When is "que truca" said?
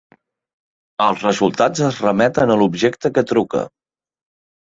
3.19-3.61